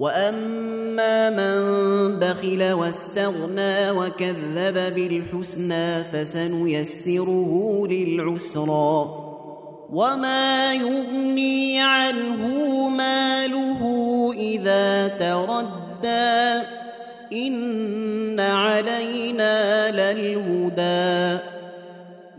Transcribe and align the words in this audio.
وأما 0.00 1.30
من 1.30 1.60
بخل 2.18 2.72
واستغنى 2.72 3.90
وكذب 3.90 4.94
بالحسنى 4.94 6.04
فسنيسره 6.04 7.86
للعسرى 7.90 9.20
وما 9.92 10.72
يغني 10.72 11.80
عنه 11.80 12.88
ماله 12.88 13.82
إذا 14.36 15.08
تردى 15.08 16.66
إن 17.32 18.40
علينا 18.40 19.90
للهدى 19.90 21.59